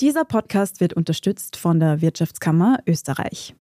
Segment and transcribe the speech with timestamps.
[0.00, 3.54] Dieser Podcast wird unterstützt von der Wirtschaftskammer Österreich.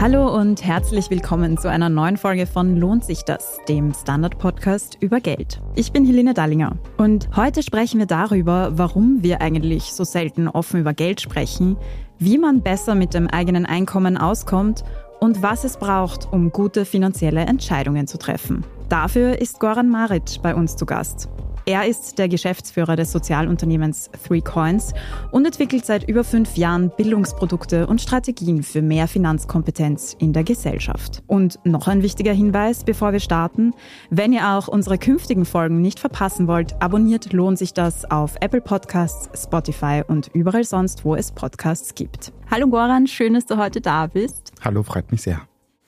[0.00, 5.20] Hallo und herzlich willkommen zu einer neuen Folge von Lohnt sich das, dem Standard-Podcast über
[5.20, 5.62] Geld.
[5.76, 10.80] Ich bin Helene Dallinger und heute sprechen wir darüber, warum wir eigentlich so selten offen
[10.80, 11.78] über Geld sprechen,
[12.18, 14.84] wie man besser mit dem eigenen Einkommen auskommt
[15.20, 18.64] und was es braucht, um gute finanzielle Entscheidungen zu treffen.
[18.88, 21.28] Dafür ist Goran Maric bei uns zu Gast.
[21.66, 24.92] Er ist der Geschäftsführer des Sozialunternehmens Three Coins
[25.30, 31.22] und entwickelt seit über fünf Jahren Bildungsprodukte und Strategien für mehr Finanzkompetenz in der Gesellschaft.
[31.26, 33.72] Und noch ein wichtiger Hinweis, bevor wir starten.
[34.10, 38.60] Wenn ihr auch unsere künftigen Folgen nicht verpassen wollt, abonniert lohnt sich das auf Apple
[38.60, 42.32] Podcasts, Spotify und überall sonst, wo es Podcasts gibt.
[42.50, 44.52] Hallo Goran, schön, dass du heute da bist.
[44.62, 45.40] Hallo, freut mich sehr.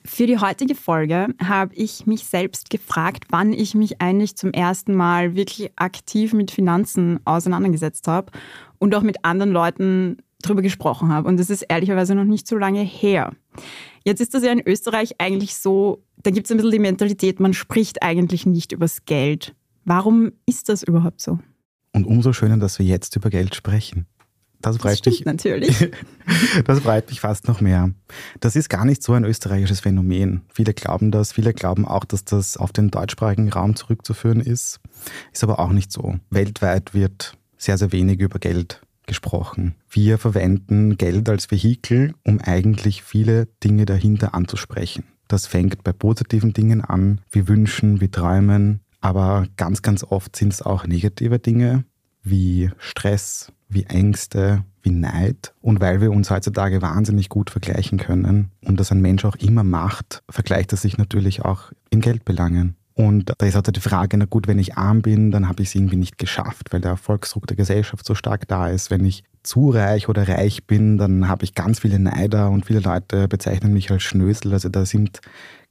[0.06, 4.94] Für die heutige Folge habe ich mich selbst gefragt, wann ich mich eigentlich zum ersten
[4.94, 8.30] Mal wirklich aktiv mit Finanzen auseinandergesetzt habe
[8.78, 11.28] und auch mit anderen Leuten darüber gesprochen habe.
[11.28, 13.32] Und das ist ehrlicherweise noch nicht so lange her.
[14.04, 17.40] Jetzt ist das ja in Österreich eigentlich so, da gibt es ein bisschen die Mentalität,
[17.40, 19.56] man spricht eigentlich nicht übers Geld.
[19.84, 21.40] Warum ist das überhaupt so?
[21.92, 24.06] Und umso schöner, dass wir jetzt über Geld sprechen.
[24.66, 25.24] Das freut das mich.
[25.24, 25.90] Natürlich.
[26.64, 27.90] das freut mich fast noch mehr.
[28.40, 30.42] Das ist gar nicht so ein österreichisches Phänomen.
[30.52, 31.32] Viele glauben das.
[31.32, 34.80] Viele glauben auch, dass das auf den deutschsprachigen Raum zurückzuführen ist.
[35.32, 36.16] Ist aber auch nicht so.
[36.30, 39.76] Weltweit wird sehr, sehr wenig über Geld gesprochen.
[39.88, 45.04] Wir verwenden Geld als Vehikel, um eigentlich viele Dinge dahinter anzusprechen.
[45.28, 50.52] Das fängt bei positiven Dingen an, wie Wünschen, wie Träumen, aber ganz, ganz oft sind
[50.52, 51.84] es auch negative Dinge
[52.22, 55.52] wie Stress, wie Ängste, wie Neid.
[55.60, 59.64] Und weil wir uns heutzutage wahnsinnig gut vergleichen können und das ein Mensch auch immer
[59.64, 62.76] macht, vergleicht er sich natürlich auch in Geldbelangen.
[62.94, 65.68] Und da ist halt die Frage, na gut, wenn ich arm bin, dann habe ich
[65.68, 68.90] es irgendwie nicht geschafft, weil der Erfolgsdruck der Gesellschaft so stark da ist.
[68.90, 72.80] Wenn ich zu reich oder reich bin, dann habe ich ganz viele Neider und viele
[72.80, 74.52] Leute bezeichnen mich als Schnösel.
[74.52, 75.20] Also da sind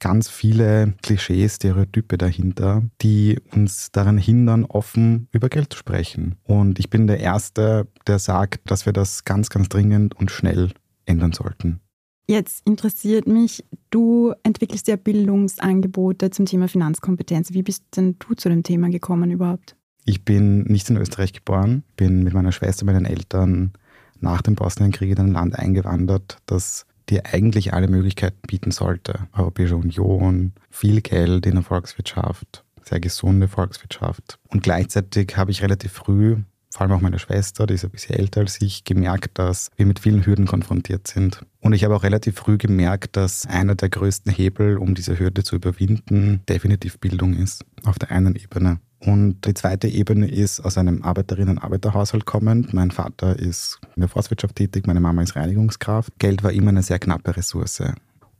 [0.00, 6.36] ganz viele Klischees, Stereotype dahinter, die uns daran hindern, offen über Geld zu sprechen.
[6.44, 10.72] Und ich bin der Erste, der sagt, dass wir das ganz, ganz dringend und schnell
[11.04, 11.80] ändern sollten.
[12.28, 17.52] Jetzt interessiert mich, du entwickelst ja Bildungsangebote zum Thema Finanzkompetenz.
[17.52, 19.76] Wie bist denn du zu dem Thema gekommen überhaupt?
[20.08, 23.72] Ich bin nicht in Österreich geboren, bin mit meiner Schwester, meinen Eltern
[24.20, 29.26] nach dem Bosnienkrieg in ein Land eingewandert, das dir eigentlich alle Möglichkeiten bieten sollte.
[29.32, 34.38] Europäische Union, viel Geld in der Volkswirtschaft, sehr gesunde Volkswirtschaft.
[34.48, 36.36] Und gleichzeitig habe ich relativ früh
[36.76, 39.86] vor allem auch meine Schwester, die ist ein bisschen älter als ich, gemerkt, dass wir
[39.86, 41.40] mit vielen Hürden konfrontiert sind.
[41.60, 45.42] Und ich habe auch relativ früh gemerkt, dass einer der größten Hebel, um diese Hürde
[45.42, 48.78] zu überwinden, definitiv Bildung ist, auf der einen Ebene.
[48.98, 52.72] Und die zweite Ebene ist aus einem Arbeiterinnen-Arbeiterhaushalt kommend.
[52.72, 56.18] Mein Vater ist in der Forstwirtschaft tätig, meine Mama ist Reinigungskraft.
[56.18, 57.82] Geld war immer eine sehr knappe Ressource.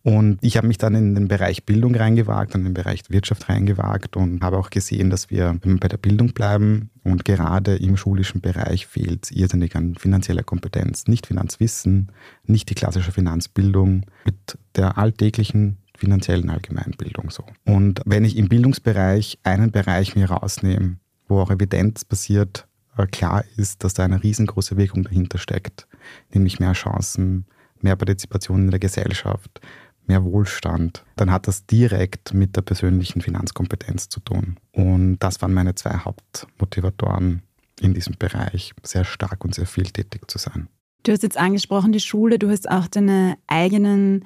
[0.06, 4.16] Und ich habe mich dann in den Bereich Bildung reingewagt, in den Bereich Wirtschaft reingewagt
[4.16, 8.86] und habe auch gesehen, dass wir, bei der Bildung bleiben und gerade im schulischen Bereich
[8.86, 12.12] fehlt irrsinnig an finanzieller Kompetenz, nicht Finanzwissen,
[12.44, 17.44] nicht die klassische Finanzbildung mit der alltäglichen finanziellen Allgemeinbildung so.
[17.64, 20.96] Und wenn ich im Bildungsbereich einen Bereich mir rausnehme,
[21.28, 25.86] wo auch evidenzbasiert äh, klar ist, dass da eine riesengroße Wirkung dahinter steckt,
[26.32, 27.46] nämlich mehr Chancen,
[27.80, 29.60] mehr Partizipation in der Gesellschaft,
[30.06, 34.56] mehr Wohlstand, dann hat das direkt mit der persönlichen Finanzkompetenz zu tun.
[34.72, 37.42] Und das waren meine zwei Hauptmotivatoren
[37.80, 40.68] in diesem Bereich, sehr stark und sehr viel tätig zu sein.
[41.02, 44.24] Du hast jetzt angesprochen die Schule, du hast auch deine eigenen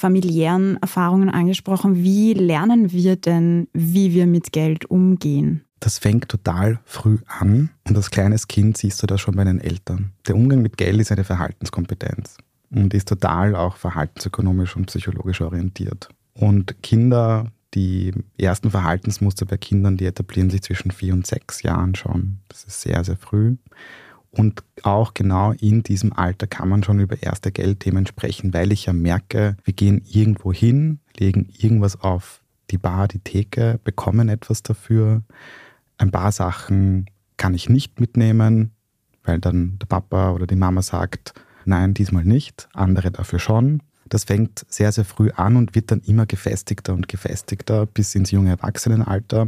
[0.00, 2.02] familiären Erfahrungen angesprochen.
[2.02, 5.64] Wie lernen wir denn, wie wir mit Geld umgehen?
[5.78, 9.60] Das fängt total früh an und als kleines Kind siehst du das schon bei den
[9.60, 10.12] Eltern.
[10.26, 12.36] Der Umgang mit Geld ist eine Verhaltenskompetenz
[12.70, 16.08] und ist total auch verhaltensökonomisch und psychologisch orientiert.
[16.34, 21.94] Und Kinder, die ersten Verhaltensmuster bei Kindern, die etablieren sich zwischen vier und sechs Jahren
[21.94, 22.38] schon.
[22.48, 23.56] Das ist sehr, sehr früh.
[24.32, 28.86] Und auch genau in diesem Alter kann man schon über erste Geldthemen sprechen, weil ich
[28.86, 34.62] ja merke, wir gehen irgendwo hin, legen irgendwas auf die Bar, die Theke, bekommen etwas
[34.62, 35.22] dafür.
[35.98, 37.06] Ein paar Sachen
[37.36, 38.70] kann ich nicht mitnehmen,
[39.24, 41.34] weil dann der Papa oder die Mama sagt,
[41.64, 43.82] nein, diesmal nicht, andere dafür schon.
[44.10, 48.32] Das fängt sehr, sehr früh an und wird dann immer gefestigter und gefestigter bis ins
[48.32, 49.46] junge Erwachsenenalter.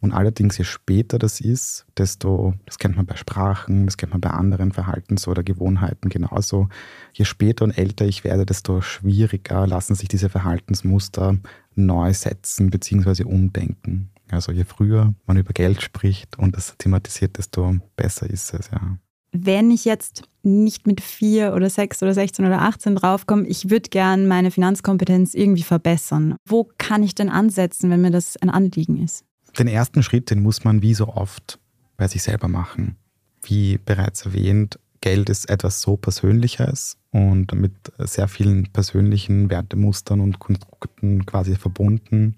[0.00, 4.20] Und allerdings, je später das ist, desto, das kennt man bei Sprachen, das kennt man
[4.20, 6.68] bei anderen Verhaltens- oder Gewohnheiten genauso,
[7.12, 11.36] je später und älter ich werde, desto schwieriger lassen sich diese Verhaltensmuster
[11.74, 13.24] neu setzen bzw.
[13.24, 14.10] umdenken.
[14.30, 18.96] Also je früher man über Geld spricht und das thematisiert, desto besser ist es, ja
[19.34, 23.90] wenn ich jetzt nicht mit vier oder sechs oder 16 oder 18 draufkomme, ich würde
[23.90, 26.36] gern meine Finanzkompetenz irgendwie verbessern.
[26.46, 29.24] Wo kann ich denn ansetzen, wenn mir das ein Anliegen ist?
[29.58, 31.58] Den ersten Schritt, den muss man wie so oft
[31.96, 32.96] bei sich selber machen.
[33.42, 40.38] Wie bereits erwähnt, Geld ist etwas so Persönliches und mit sehr vielen persönlichen Wertemustern und
[40.38, 42.36] Konstrukten quasi verbunden,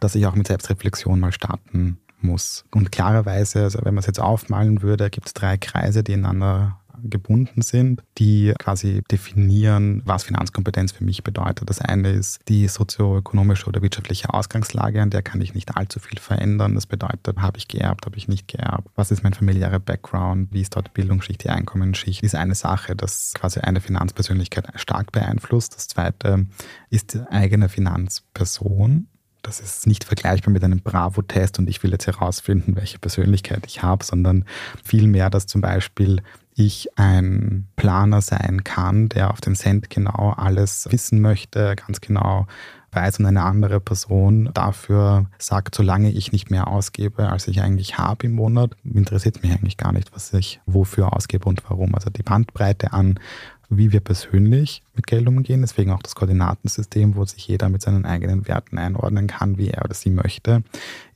[0.00, 2.64] dass ich auch mit Selbstreflexion mal starten muss.
[2.74, 6.78] Und klarerweise, also wenn man es jetzt aufmalen würde, gibt es drei Kreise, die ineinander
[7.02, 11.68] gebunden sind, die quasi definieren, was Finanzkompetenz für mich bedeutet.
[11.68, 16.18] Das eine ist die sozioökonomische oder wirtschaftliche Ausgangslage, an der kann ich nicht allzu viel
[16.18, 16.74] verändern.
[16.74, 18.88] Das bedeutet, habe ich geerbt, habe ich nicht geerbt?
[18.96, 20.52] Was ist mein familiärer Background?
[20.52, 22.22] Wie ist dort die Bildungsschicht, die Einkommensschicht?
[22.22, 25.76] Ist eine Sache, das quasi eine Finanzpersönlichkeit stark beeinflusst.
[25.76, 26.46] Das zweite
[26.90, 29.08] ist die eigene Finanzperson
[29.42, 33.82] das ist nicht vergleichbar mit einem Bravo-Test und ich will jetzt herausfinden, welche Persönlichkeit ich
[33.82, 34.44] habe, sondern
[34.84, 36.22] vielmehr, dass zum Beispiel
[36.54, 42.46] ich ein Planer sein kann, der auf den Cent genau alles wissen möchte, ganz genau
[42.90, 47.98] weiß und eine andere Person dafür sagt, solange ich nicht mehr ausgebe, als ich eigentlich
[47.98, 51.94] habe im Monat, interessiert mich eigentlich gar nicht, was ich wofür ausgebe und warum.
[51.94, 53.20] Also die Bandbreite an
[53.70, 58.06] wie wir persönlich mit Geld umgehen, deswegen auch das Koordinatensystem, wo sich jeder mit seinen
[58.06, 60.62] eigenen Werten einordnen kann, wie er oder sie möchte,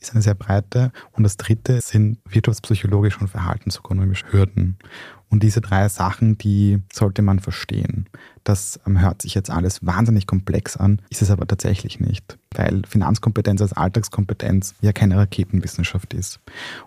[0.01, 0.93] ist eine sehr breite.
[1.13, 4.77] Und das dritte sind wirtschaftspsychologische und verhaltensökonomische Hürden.
[5.31, 8.07] Und diese drei Sachen, die sollte man verstehen.
[8.45, 12.83] Das ähm, hört sich jetzt alles wahnsinnig komplex an, ist es aber tatsächlich nicht, weil
[12.87, 16.41] Finanzkompetenz als Alltagskompetenz ja keine Raketenwissenschaft ist.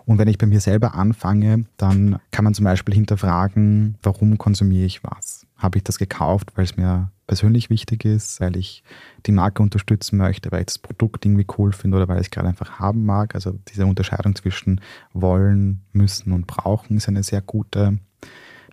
[0.04, 4.86] Und wenn ich bei mir selber anfange, dann kann man zum Beispiel hinterfragen, warum konsumiere
[4.86, 5.45] ich was?
[5.56, 8.82] Habe ich das gekauft, weil es mir persönlich wichtig ist, weil ich
[9.26, 12.30] die Marke unterstützen möchte, weil ich das Produkt irgendwie cool finde oder weil ich es
[12.30, 13.34] gerade einfach haben mag.
[13.34, 14.80] Also diese Unterscheidung zwischen
[15.12, 17.98] wollen, müssen und brauchen ist eine sehr gute.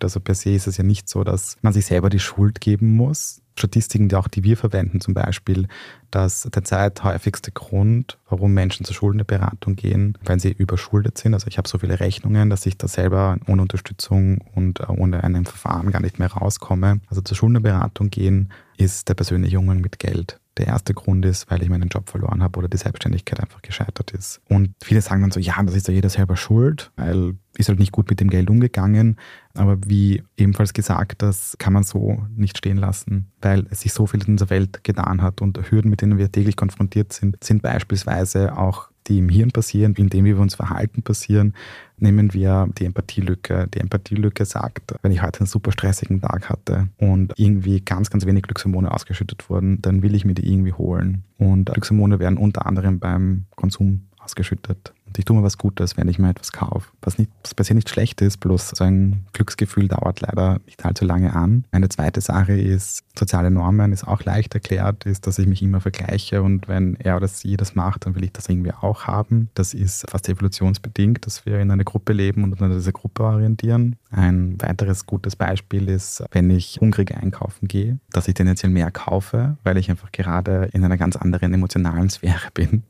[0.00, 2.96] Also per se ist es ja nicht so, dass man sich selber die Schuld geben
[2.96, 3.40] muss.
[3.56, 5.68] Statistiken, die auch die wir verwenden, zum Beispiel,
[6.10, 11.34] dass der zweithäufigste Grund, warum Menschen zur Schuldenberatung gehen, weil sie überschuldet sind.
[11.34, 15.22] Also ich habe so viele Rechnungen, dass ich da selber ohne Unterstützung und äh, ohne
[15.22, 17.00] einen Verfahren gar nicht mehr rauskomme.
[17.08, 20.40] Also zur Schuldenberatung gehen ist der persönliche Umgang mit Geld.
[20.56, 24.12] Der erste Grund ist, weil ich meinen Job verloren habe oder die Selbstständigkeit einfach gescheitert
[24.12, 24.40] ist.
[24.48, 27.78] Und viele sagen dann so, ja, das ist ja jeder selber schuld, weil ist halt
[27.78, 29.16] nicht gut mit dem Geld umgegangen.
[29.54, 34.06] Aber wie ebenfalls gesagt, das kann man so nicht stehen lassen, weil es sich so
[34.06, 37.62] viel in dieser Welt getan hat und Hürden, mit denen wir täglich konfrontiert sind, sind
[37.62, 41.54] beispielsweise auch die im Hirn passieren, indem wir uns verhalten passieren,
[41.98, 43.68] nehmen wir die Empathielücke.
[43.72, 48.26] Die Empathielücke sagt, wenn ich heute einen super stressigen Tag hatte und irgendwie ganz, ganz
[48.26, 51.24] wenig Glückshormone ausgeschüttet wurden, dann will ich mir die irgendwie holen.
[51.38, 54.92] Und Glückshormone werden unter anderem beim Konsum ausgeschüttet.
[55.06, 56.88] Und ich tue mir was Gutes, wenn ich mir etwas kaufe.
[57.02, 61.04] Was, nicht, was se nicht schlecht ist, bloß so ein Glücksgefühl dauert leider nicht allzu
[61.04, 61.64] lange an.
[61.70, 65.80] Eine zweite Sache ist, soziale Normen ist auch leicht erklärt, ist, dass ich mich immer
[65.80, 69.50] vergleiche und wenn er oder sie das macht, dann will ich das irgendwie auch haben.
[69.54, 73.24] Das ist fast evolutionsbedingt, dass wir in einer Gruppe leben und uns an dieser Gruppe
[73.24, 73.96] orientieren.
[74.10, 79.58] Ein weiteres gutes Beispiel ist, wenn ich hungrig einkaufen gehe, dass ich tendenziell mehr kaufe,
[79.64, 82.84] weil ich einfach gerade in einer ganz anderen emotionalen Sphäre bin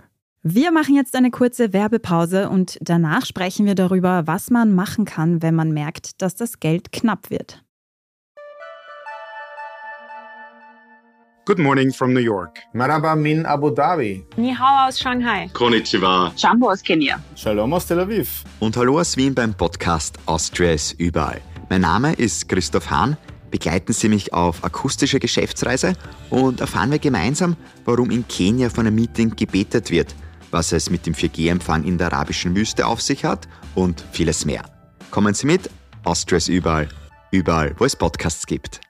[0.46, 5.40] wir machen jetzt eine kurze Werbepause und danach sprechen wir darüber, was man machen kann,
[5.42, 7.64] wenn man merkt, dass das Geld knapp wird.
[11.46, 12.58] Good morning from New York.
[12.74, 14.22] Maraba min Abu Dhabi.
[14.36, 15.48] Ni hao aus Shanghai.
[15.54, 16.32] Konnichiwa.
[16.36, 17.18] Jambo aus Kenia.
[17.36, 18.44] Shalom aus Tel Aviv.
[18.60, 21.40] Und hallo aus Wien beim Podcast Austria ist überall.
[21.70, 23.16] Mein Name ist Christoph Hahn.
[23.50, 25.94] Begleiten Sie mich auf akustische Geschäftsreise
[26.28, 30.14] und erfahren wir gemeinsam, warum in Kenia von einem Meeting gebetet wird–
[30.54, 34.62] was es mit dem 4G-Empfang in der arabischen Wüste auf sich hat und vieles mehr.
[35.10, 35.68] Kommen Sie mit,
[36.04, 36.88] Austria ist überall,
[37.32, 38.80] überall, wo es Podcasts gibt.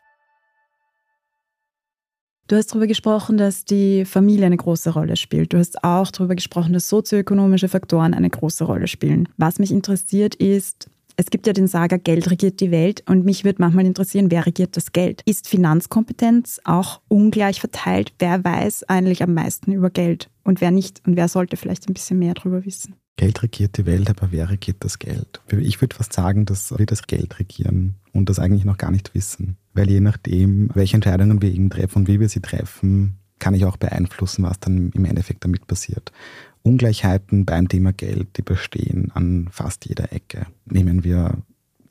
[2.47, 5.55] Du hast darüber gesprochen, dass die Familie eine große Rolle spielt.
[5.55, 9.31] Du hast auch darüber gesprochen, dass sozioökonomische Faktoren eine große Rolle spielen.
[9.39, 13.45] Was mich interessiert ist, es gibt ja den Sager, Geld regiert die Welt und mich
[13.45, 15.23] würde manchmal interessieren, wer regiert das Geld?
[15.25, 18.13] Ist Finanzkompetenz auch ungleich verteilt?
[18.19, 21.03] Wer weiß eigentlich am meisten über Geld und wer nicht?
[21.07, 22.95] Und wer sollte vielleicht ein bisschen mehr darüber wissen?
[23.17, 25.41] Geld regiert die Welt, aber wer regiert das Geld?
[25.49, 29.15] Ich würde fast sagen, dass wir das Geld regieren und das eigentlich noch gar nicht
[29.15, 29.57] wissen.
[29.75, 33.65] weil je nachdem, welche Entscheidungen wir eben treffen und wie wir sie treffen, kann ich
[33.65, 36.13] auch beeinflussen, was dann im Endeffekt damit passiert.
[36.65, 40.47] Ungleichheiten beim Thema Geld, die bestehen an fast jeder Ecke.
[40.65, 41.39] Nehmen wir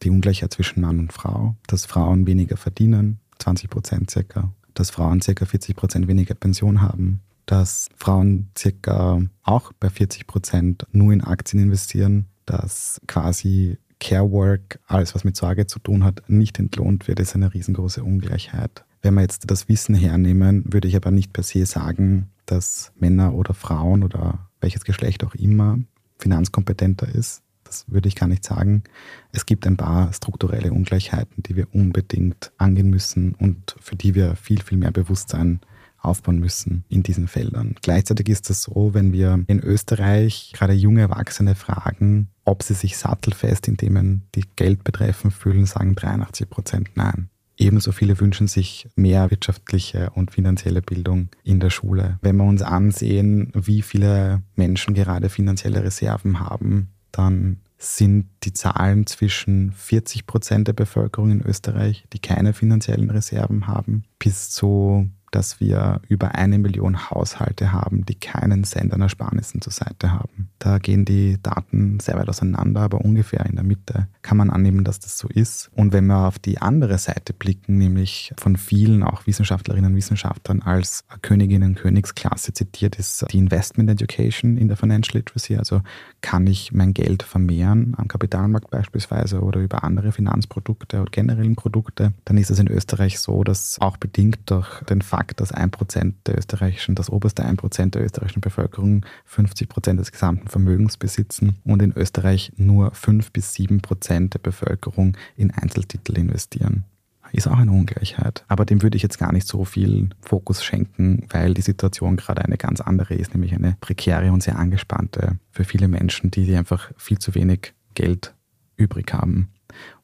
[0.02, 5.22] die Ungleichheit zwischen Mann und Frau, dass Frauen weniger verdienen, 20 Prozent circa, dass Frauen
[5.22, 11.22] circa 40 Prozent weniger Pension haben, dass Frauen circa auch bei 40 Prozent nur in
[11.22, 17.08] Aktien investieren, dass quasi Care Work, alles was mit Sorge zu tun hat, nicht entlohnt
[17.08, 18.84] wird, ist eine riesengroße Ungleichheit.
[19.02, 23.34] Wenn wir jetzt das Wissen hernehmen, würde ich aber nicht per se sagen, dass Männer
[23.34, 25.78] oder Frauen oder welches Geschlecht auch immer
[26.18, 27.44] finanzkompetenter ist.
[27.64, 28.84] Das würde ich gar nicht sagen.
[29.32, 34.36] Es gibt ein paar strukturelle Ungleichheiten, die wir unbedingt angehen müssen und für die wir
[34.36, 35.60] viel, viel mehr Bewusstsein
[36.04, 37.76] aufbauen müssen in diesen Feldern.
[37.82, 42.98] Gleichzeitig ist es so, wenn wir in Österreich gerade junge Erwachsene fragen, ob sie sich
[42.98, 47.30] sattelfest in Themen, die Geld betreffen, fühlen, sagen 83 Prozent nein.
[47.64, 52.20] Ebenso viele wünschen sich mehr wirtschaftliche und finanzielle Bildung in der Schule.
[52.22, 59.08] Wenn wir uns ansehen, wie viele Menschen gerade finanzielle Reserven haben, dann sind die Zahlen
[59.08, 65.60] zwischen 40 Prozent der Bevölkerung in Österreich, die keine finanziellen Reserven haben, bis zu dass
[65.60, 70.50] wir über eine Million Haushalte haben, die keinen Cent an Ersparnissen zur Seite haben.
[70.60, 74.84] Da gehen die Daten sehr weit auseinander, aber ungefähr in der Mitte kann man annehmen,
[74.84, 75.70] dass das so ist.
[75.76, 80.62] Und wenn wir auf die andere Seite blicken, nämlich von vielen auch Wissenschaftlerinnen und Wissenschaftlern
[80.62, 85.58] als Königinnen Königsklasse zitiert ist die Investment Education in der Financial Literacy.
[85.58, 85.82] Also
[86.22, 92.14] kann ich mein Geld vermehren am Kapitalmarkt beispielsweise oder über andere Finanzprodukte oder generellen Produkte,
[92.26, 95.72] dann ist es in Österreich so, dass auch bedingt durch den Fakt, Fakt, dass ein
[95.72, 100.98] Prozent der österreichischen, das oberste ein Prozent der österreichischen Bevölkerung 50 Prozent des gesamten Vermögens
[100.98, 106.84] besitzen und in Österreich nur fünf bis sieben Prozent der Bevölkerung in Einzeltitel investieren
[107.32, 108.44] ist auch eine Ungleichheit.
[108.50, 112.44] Aber dem würde ich jetzt gar nicht so viel Fokus schenken, weil die Situation gerade
[112.44, 116.92] eine ganz andere ist, nämlich eine prekäre und sehr angespannte für viele Menschen, die einfach
[116.98, 118.36] viel zu wenig Geld
[118.76, 119.50] übrig haben.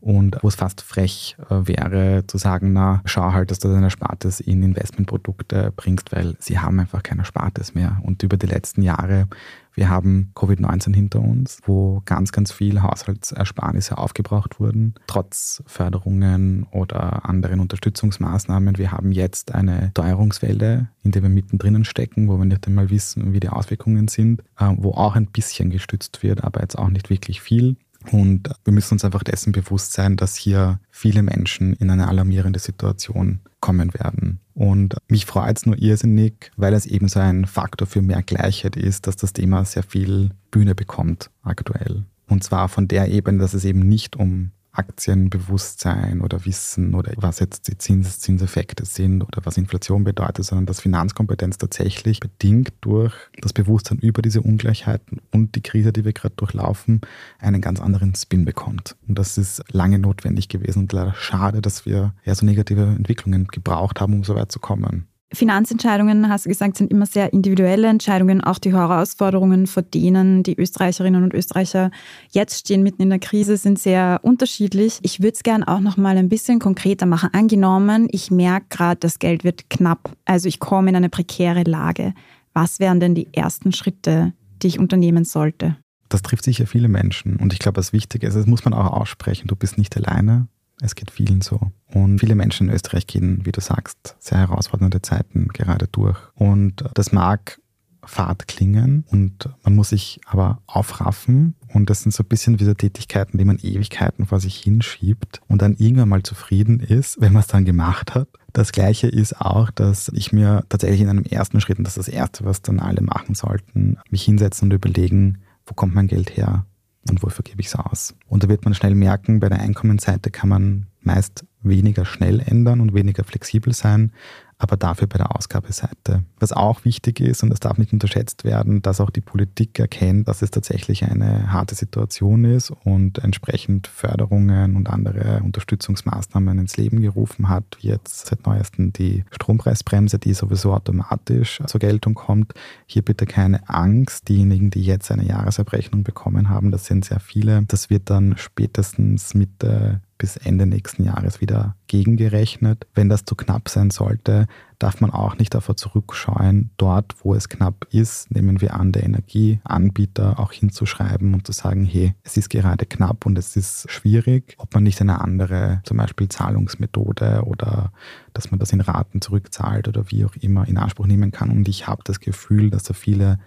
[0.01, 3.89] Und wo es fast frech äh, wäre zu sagen, na, schau halt, dass du deine
[3.89, 7.99] Spartes in Investmentprodukte bringst, weil sie haben einfach keine Spartes mehr.
[8.03, 9.27] Und über die letzten Jahre,
[9.73, 17.25] wir haben Covid-19 hinter uns, wo ganz, ganz viel Haushaltsersparnisse aufgebraucht wurden, trotz Förderungen oder
[17.25, 18.77] anderen Unterstützungsmaßnahmen.
[18.77, 23.33] Wir haben jetzt eine Teuerungswelle, in der wir mittendrin stecken, wo wir nicht einmal wissen,
[23.33, 27.09] wie die Auswirkungen sind, äh, wo auch ein bisschen gestützt wird, aber jetzt auch nicht
[27.09, 27.77] wirklich viel.
[28.11, 32.59] Und wir müssen uns einfach dessen bewusst sein, dass hier viele Menschen in eine alarmierende
[32.59, 34.39] Situation kommen werden.
[34.53, 38.75] Und mich freut es nur irrsinnig, weil es eben so ein Faktor für mehr Gleichheit
[38.75, 42.05] ist, dass das Thema sehr viel Bühne bekommt aktuell.
[42.27, 47.39] Und zwar von der Ebene, dass es eben nicht um Aktienbewusstsein oder Wissen oder was
[47.39, 53.13] jetzt die Zins Zinseffekte sind oder was Inflation bedeutet, sondern dass Finanzkompetenz tatsächlich bedingt durch
[53.41, 57.01] das Bewusstsein über diese Ungleichheiten und die Krise, die wir gerade durchlaufen,
[57.39, 58.95] einen ganz anderen Spin bekommt.
[59.07, 63.47] Und das ist lange notwendig gewesen und leider schade, dass wir ja so negative Entwicklungen
[63.47, 65.07] gebraucht haben, um so weit zu kommen.
[65.31, 68.41] Finanzentscheidungen, hast du gesagt, sind immer sehr individuelle Entscheidungen.
[68.41, 71.91] Auch die Herausforderungen, vor denen die Österreicherinnen und Österreicher
[72.31, 74.99] jetzt stehen, mitten in der Krise, sind sehr unterschiedlich.
[75.03, 77.29] Ich würde es gerne auch noch mal ein bisschen konkreter machen.
[77.33, 80.11] Angenommen, ich merke gerade, das Geld wird knapp.
[80.25, 82.13] Also ich komme in eine prekäre Lage.
[82.53, 84.33] Was wären denn die ersten Schritte,
[84.63, 85.77] die ich unternehmen sollte?
[86.09, 87.35] Das trifft sicher viele Menschen.
[87.35, 89.47] Und ich glaube, das Wichtige ist, das muss man auch aussprechen.
[89.47, 90.47] Du bist nicht alleine.
[90.81, 91.71] Es geht vielen so.
[91.93, 96.17] Und viele Menschen in Österreich gehen, wie du sagst, sehr herausfordernde Zeiten gerade durch.
[96.35, 97.59] Und das mag
[98.05, 102.63] fad klingen und man muss sich aber aufraffen und das sind so ein bisschen wie
[102.63, 107.33] so Tätigkeiten, die man Ewigkeiten vor sich hinschiebt und dann irgendwann mal zufrieden ist, wenn
[107.33, 108.27] man es dann gemacht hat.
[108.53, 112.07] Das gleiche ist auch, dass ich mir tatsächlich in einem ersten Schritt, und das ist
[112.07, 116.35] das erste, was dann alle machen sollten, mich hinsetzen und überlegen, wo kommt mein Geld
[116.35, 116.65] her?
[117.09, 118.15] Und wofür gebe ich es aus.
[118.27, 122.81] Und da wird man schnell merken, bei der Einkommensseite kann man meist weniger schnell ändern
[122.81, 124.11] und weniger flexibel sein,
[124.59, 126.23] aber dafür bei der Ausgabeseite.
[126.37, 130.27] Was auch wichtig ist, und das darf nicht unterschätzt werden, dass auch die Politik erkennt,
[130.27, 137.01] dass es tatsächlich eine harte Situation ist und entsprechend Förderungen und andere Unterstützungsmaßnahmen ins Leben
[137.01, 142.53] gerufen hat, wie jetzt seit neuestem die Strompreisbremse, die sowieso automatisch zur Geltung kommt.
[142.85, 144.27] Hier bitte keine Angst.
[144.27, 147.63] Diejenigen, die jetzt eine Jahresabrechnung bekommen haben, das sind sehr viele.
[147.63, 152.85] Das wird dann spätestens Mitte bis Ende nächsten Jahres wieder gegengerechnet.
[152.93, 154.47] Wenn das zu knapp sein sollte,
[154.77, 159.03] darf man auch nicht davor zurückscheuen, dort, wo es knapp ist, nehmen wir an, der
[159.03, 164.55] Energieanbieter auch hinzuschreiben und zu sagen, hey, es ist gerade knapp und es ist schwierig,
[164.57, 167.91] ob man nicht eine andere, zum Beispiel Zahlungsmethode oder
[168.33, 171.49] dass man das in Raten zurückzahlt oder wie auch immer in Anspruch nehmen kann.
[171.49, 173.39] Und ich habe das Gefühl, dass da viele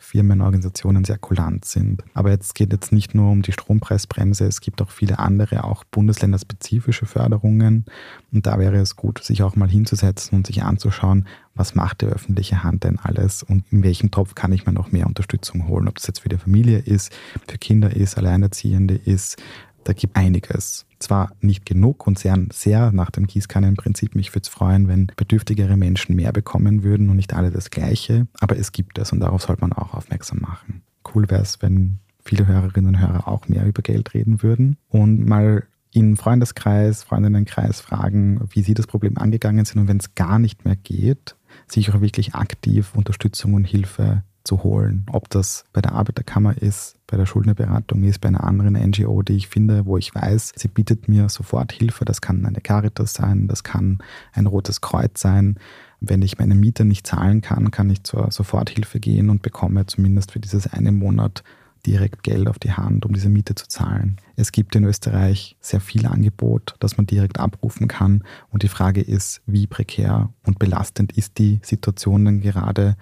[0.00, 2.02] Firmen, Organisationen sehr kulant sind.
[2.14, 5.84] Aber jetzt geht jetzt nicht nur um die Strompreisbremse, es gibt auch viele andere, auch
[5.84, 7.84] bundesländerspezifische Förderungen.
[8.32, 12.06] Und da wäre es gut, sich auch mal hinzusetzen und sich anzuschauen, was macht die
[12.06, 15.88] öffentliche Hand denn alles und in welchem Topf kann ich mir noch mehr Unterstützung holen,
[15.88, 17.12] ob das jetzt für die Familie ist,
[17.46, 19.36] für Kinder ist, Alleinerziehende ist,
[19.84, 20.86] da gibt einiges.
[20.98, 24.14] Zwar nicht genug und sehr, sehr nach dem Gießkannenprinzip.
[24.14, 28.26] Mich würde es freuen, wenn bedürftigere Menschen mehr bekommen würden und nicht alle das Gleiche.
[28.38, 30.82] Aber es gibt es und darauf sollte man auch aufmerksam machen.
[31.14, 35.26] Cool wäre es, wenn viele Hörerinnen und Hörer auch mehr über Geld reden würden und
[35.26, 40.38] mal in Freundeskreis, Freundinnenkreis fragen, wie sie das Problem angegangen sind und wenn es gar
[40.38, 41.34] nicht mehr geht,
[41.66, 45.06] sich auch wirklich aktiv Unterstützung und Hilfe zu holen.
[45.10, 49.36] Ob das bei der Arbeiterkammer ist, bei der Schuldnerberatung ist, bei einer anderen NGO, die
[49.36, 52.04] ich finde, wo ich weiß, sie bietet mir sofort Hilfe.
[52.04, 53.98] Das kann eine Caritas sein, das kann
[54.32, 55.58] ein Rotes Kreuz sein.
[56.00, 60.32] Wenn ich meine Miete nicht zahlen kann, kann ich zur Soforthilfe gehen und bekomme zumindest
[60.32, 61.42] für dieses eine Monat
[61.86, 64.16] direkt Geld auf die Hand, um diese Miete zu zahlen.
[64.36, 68.24] Es gibt in Österreich sehr viel Angebot, das man direkt abrufen kann.
[68.50, 72.96] Und die Frage ist, wie prekär und belastend ist die Situation denn gerade?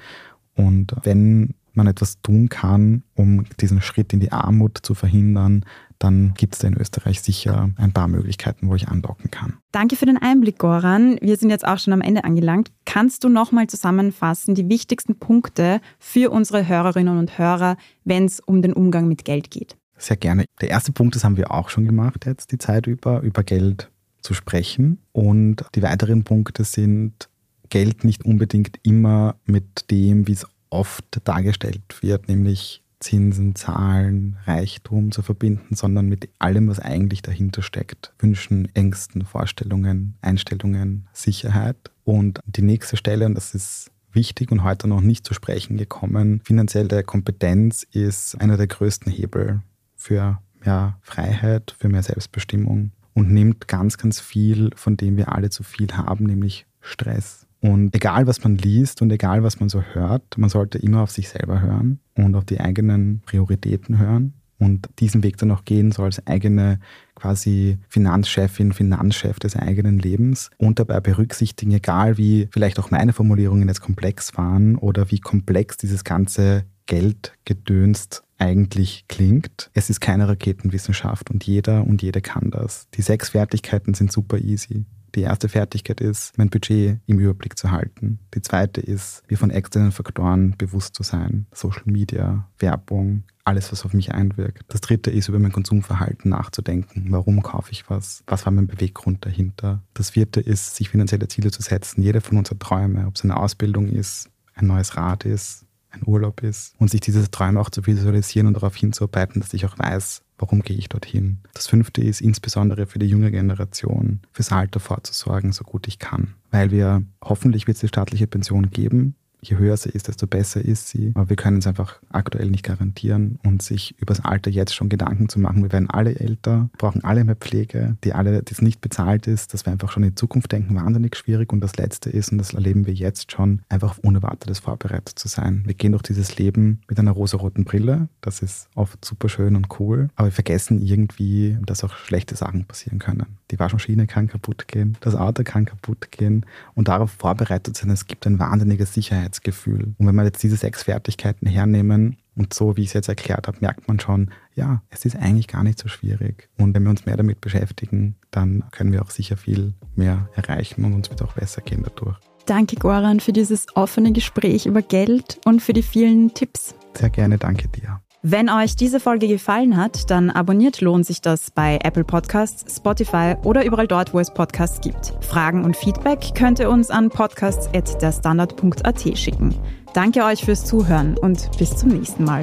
[0.59, 5.65] Und wenn man etwas tun kann, um diesen Schritt in die Armut zu verhindern,
[5.99, 9.55] dann gibt es da in Österreich sicher ein paar Möglichkeiten, wo ich andocken kann.
[9.73, 11.19] Danke für den Einblick, Goran.
[11.23, 12.71] Wir sind jetzt auch schon am Ende angelangt.
[12.85, 18.63] Kannst du nochmal zusammenfassen die wichtigsten Punkte für unsere Hörerinnen und Hörer, wenn es um
[18.63, 19.77] den Umgang mit Geld geht?
[19.97, 20.45] Sehr gerne.
[20.61, 23.91] Der erste Punkt, das haben wir auch schon gemacht jetzt die Zeit über, über Geld
[24.23, 24.99] zu sprechen.
[25.13, 27.29] Und die weiteren Punkte sind
[27.69, 35.13] Geld nicht unbedingt immer mit dem, wie es oft dargestellt wird, nämlich Zinsen, Zahlen, Reichtum
[35.13, 38.13] zu verbinden, sondern mit allem, was eigentlich dahinter steckt.
[38.19, 41.77] Wünschen, Ängsten, Vorstellungen, Einstellungen, Sicherheit.
[42.05, 46.41] Und die nächste Stelle, und das ist wichtig und heute noch nicht zu sprechen gekommen,
[46.45, 49.63] finanzielle Kompetenz ist einer der größten Hebel
[49.95, 55.51] für mehr Freiheit, für mehr Selbstbestimmung und nimmt ganz, ganz viel von dem wir alle
[55.51, 57.48] zu viel haben, nämlich Stress.
[57.61, 61.11] Und egal, was man liest und egal, was man so hört, man sollte immer auf
[61.11, 65.93] sich selber hören und auf die eigenen Prioritäten hören und diesen Weg dann auch gehen,
[65.93, 66.79] so als eigene
[67.15, 73.69] quasi Finanzchefin, Finanzchef des eigenen Lebens und dabei berücksichtigen, egal wie vielleicht auch meine Formulierungen
[73.69, 79.71] jetzt komplex waren oder wie komplex dieses ganze Geldgedönst eigentlich klingt.
[79.75, 82.89] Es ist keine Raketenwissenschaft und jeder und jede kann das.
[82.95, 84.85] Die sechs Fertigkeiten sind super easy.
[85.19, 88.21] Die erste Fertigkeit ist, mein Budget im Überblick zu halten.
[88.37, 91.49] Die zweite ist, mir von externen Faktoren bewusst zu sein.
[91.53, 94.63] Social Media, Werbung, alles, was auf mich einwirkt.
[94.69, 97.07] Das dritte ist, über mein Konsumverhalten nachzudenken.
[97.09, 98.23] Warum kaufe ich was?
[98.29, 99.83] Was war mein Beweggrund dahinter?
[99.93, 102.01] Das vierte ist, sich finanzielle Ziele zu setzen.
[102.01, 106.03] Jeder von uns hat Träume, ob es eine Ausbildung ist, ein neues Rad ist, ein
[106.07, 106.75] Urlaub ist.
[106.79, 110.63] Und sich diese Träume auch zu visualisieren und darauf hinzuarbeiten, dass ich auch weiß, Warum
[110.63, 111.39] gehe ich dorthin?
[111.53, 116.35] Das fünfte ist insbesondere für die junge Generation, fürs Alter vorzusorgen, so gut ich kann.
[116.53, 120.65] Weil wir hoffentlich wird es die staatliche Pension geben, je höher sie ist, desto besser
[120.65, 121.13] ist sie.
[121.15, 124.89] Aber wir können es einfach aktuell nicht garantieren und sich über das Alter jetzt schon
[124.89, 125.63] Gedanken zu machen.
[125.63, 129.55] Wir werden alle älter, brauchen alle mehr Pflege, die alle, die es nicht bezahlt ist,
[129.55, 131.53] dass wir einfach schon in Zukunft denken, wahnsinnig schwierig.
[131.53, 135.29] Und das Letzte ist, und das erleben wir jetzt schon, einfach auf Unerwartetes vorbereitet zu
[135.29, 135.63] sein.
[135.67, 138.09] Wir gehen durch dieses Leben mit einer rosaroten Brille.
[138.21, 140.09] Das ist oft super schön und cool.
[140.17, 143.27] Aber wir vergessen irgendwie, dass auch schlechte Sachen passieren können.
[143.51, 146.45] Die Waschmaschine kann kaputt gehen, das Auto kann kaputt gehen.
[146.75, 149.95] Und darauf vorbereitet sein, es gibt ein wahnsinniges Sicherheit Sicherheitsgefühl.
[149.99, 153.47] Und wenn wir jetzt diese sechs Fertigkeiten hernehmen und so, wie ich es jetzt erklärt
[153.47, 156.49] habe, merkt man schon, ja, es ist eigentlich gar nicht so schwierig.
[156.59, 160.85] Und wenn wir uns mehr damit beschäftigen, dann können wir auch sicher viel mehr erreichen
[160.85, 162.17] und uns wird auch besser gehen dadurch.
[162.47, 166.75] Danke, Goran, für dieses offene Gespräch über Geld und für die vielen Tipps.
[166.95, 168.01] Sehr gerne, danke dir.
[168.23, 173.37] Wenn euch diese Folge gefallen hat, dann abonniert lohnt sich das bei Apple Podcasts, Spotify
[173.45, 175.15] oder überall dort, wo es Podcasts gibt.
[175.21, 179.55] Fragen und Feedback könnt ihr uns an podcasts.derstandard.at schicken.
[179.95, 182.43] Danke euch fürs Zuhören und bis zum nächsten Mal.